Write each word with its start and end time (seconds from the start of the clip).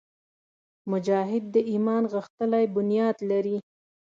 مجاهد 0.91 1.43
د 1.55 1.57
ایمان 1.71 2.03
غښتلی 2.13 2.65
بنیاد 2.75 3.17
لري. 3.31 3.57